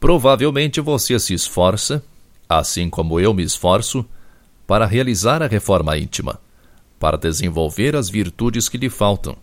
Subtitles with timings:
[0.00, 2.02] Provavelmente você se esforça,
[2.48, 4.04] assim como eu me esforço,
[4.66, 6.40] para realizar a reforma íntima,
[6.98, 9.36] para desenvolver as virtudes que lhe faltam.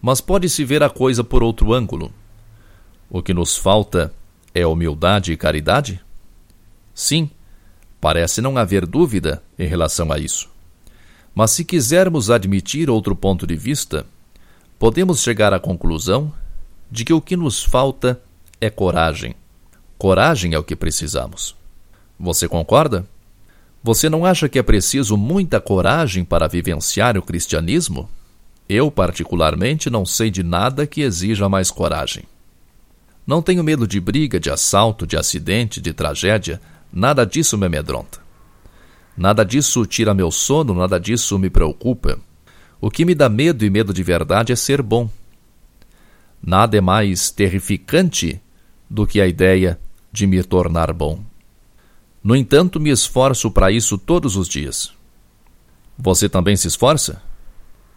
[0.00, 2.12] Mas pode-se ver a coisa por outro ângulo.
[3.08, 4.12] O que nos falta
[4.54, 6.00] é humildade e caridade?
[6.94, 7.30] Sim,
[8.00, 10.48] parece não haver dúvida em relação a isso.
[11.34, 14.06] Mas se quisermos admitir outro ponto de vista,
[14.78, 16.32] podemos chegar à conclusão
[16.90, 18.20] de que o que nos falta
[18.60, 19.34] é coragem.
[19.98, 21.56] Coragem é o que precisamos.
[22.18, 23.06] Você concorda?
[23.86, 28.10] Você não acha que é preciso muita coragem para vivenciar o cristianismo?
[28.68, 32.24] Eu, particularmente, não sei de nada que exija mais coragem.
[33.24, 36.60] Não tenho medo de briga, de assalto, de acidente, de tragédia,
[36.92, 38.18] nada disso me amedronta.
[39.16, 42.18] Nada disso tira meu sono, nada disso me preocupa.
[42.80, 45.08] O que me dá medo e medo de verdade é ser bom.
[46.42, 48.42] Nada é mais terrificante
[48.90, 49.78] do que a ideia
[50.10, 51.20] de me tornar bom.
[52.26, 54.92] No entanto, me esforço para isso todos os dias.
[55.96, 57.22] Você também se esforça?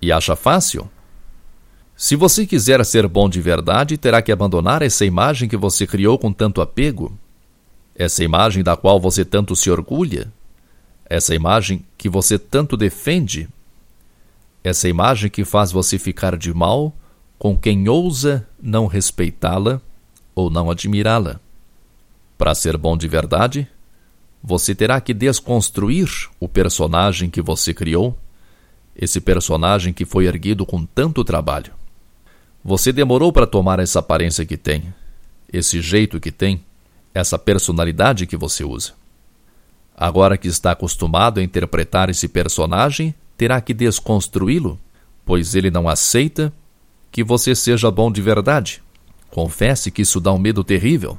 [0.00, 0.88] E acha fácil?
[1.96, 6.16] Se você quiser ser bom de verdade, terá que abandonar essa imagem que você criou
[6.20, 7.18] com tanto apego,
[7.96, 10.32] essa imagem da qual você tanto se orgulha,
[11.04, 13.48] essa imagem que você tanto defende,
[14.62, 16.94] essa imagem que faz você ficar de mal
[17.40, 19.80] com quem ousa não respeitá-la
[20.32, 21.40] ou não admirá-la.
[22.38, 23.68] Para ser bom de verdade,
[24.42, 26.08] você terá que desconstruir
[26.40, 28.18] o personagem que você criou,
[28.96, 31.72] esse personagem que foi erguido com tanto trabalho.
[32.64, 34.92] Você demorou para tomar essa aparência que tem,
[35.52, 36.64] esse jeito que tem,
[37.14, 38.92] essa personalidade que você usa.
[39.96, 44.78] Agora que está acostumado a interpretar esse personagem, terá que desconstruí-lo,
[45.24, 46.52] pois ele não aceita
[47.10, 48.82] que você seja bom de verdade.
[49.30, 51.18] Confesse que isso dá um medo terrível.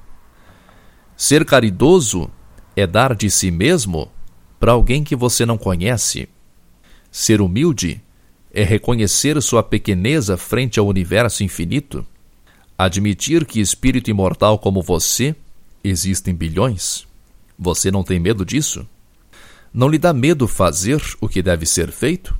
[1.15, 2.29] Ser caridoso
[2.75, 4.11] é dar de si mesmo
[4.59, 6.27] para alguém que você não conhece.
[7.11, 8.01] Ser humilde
[8.53, 12.05] é reconhecer sua pequeneza frente ao universo infinito.
[12.77, 15.35] Admitir que espírito imortal como você
[15.83, 17.05] existem bilhões.
[17.57, 18.87] Você não tem medo disso?
[19.73, 22.37] Não lhe dá medo fazer o que deve ser feito?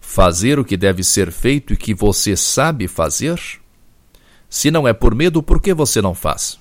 [0.00, 3.40] Fazer o que deve ser feito e que você sabe fazer?
[4.50, 6.58] Se não é por medo, por que você não faz?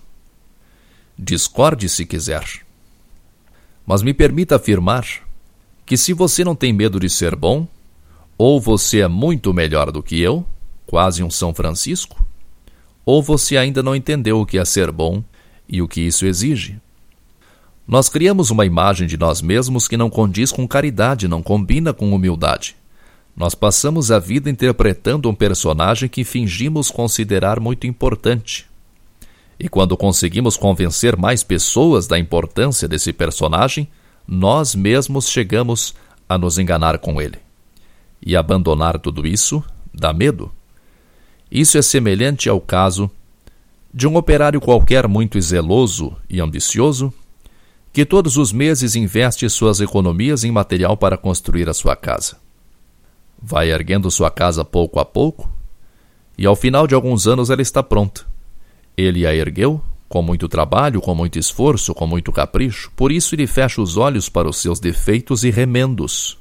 [1.17, 2.65] Discorde se quiser.
[3.91, 5.05] Mas me permita afirmar
[5.85, 7.67] que se você não tem medo de ser bom,
[8.37, 10.45] ou você é muito melhor do que eu,
[10.87, 12.25] quase um São Francisco,
[13.05, 15.21] ou você ainda não entendeu o que é ser bom
[15.67, 16.79] e o que isso exige.
[17.85, 22.13] Nós criamos uma imagem de nós mesmos que não condiz com caridade, não combina com
[22.13, 22.77] humildade.
[23.35, 28.70] Nós passamos a vida interpretando um personagem que fingimos considerar muito importante.
[29.63, 33.87] E quando conseguimos convencer mais pessoas da importância desse personagem,
[34.27, 35.93] nós mesmos chegamos
[36.27, 37.37] a nos enganar com ele.
[38.25, 39.63] E abandonar tudo isso
[39.93, 40.51] dá medo.
[41.51, 43.07] Isso é semelhante ao caso
[43.93, 47.13] de um operário qualquer muito zeloso e ambicioso
[47.93, 52.35] que todos os meses investe suas economias em material para construir a sua casa.
[53.39, 55.47] Vai erguendo sua casa pouco a pouco
[56.35, 58.30] e ao final de alguns anos ela está pronta
[59.01, 63.47] ele a ergueu, com muito trabalho, com muito esforço, com muito capricho, por isso ele
[63.47, 66.37] fecha os olhos para os seus defeitos e remendos.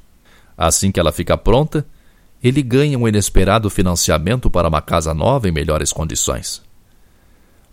[0.58, 1.86] Assim que ela fica pronta,
[2.42, 6.62] ele ganha um inesperado financiamento para uma casa nova em melhores condições.